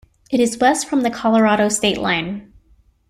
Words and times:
It 0.31 0.39
is 0.39 0.57
west 0.57 0.89
from 0.89 1.01
the 1.01 1.11
Colorado 1.11 1.69
state 1.69 1.99
line. 1.99 2.51